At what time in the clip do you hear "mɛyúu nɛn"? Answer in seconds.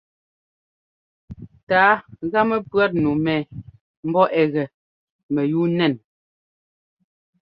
5.33-5.93